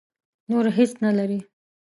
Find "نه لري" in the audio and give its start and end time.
1.03-1.39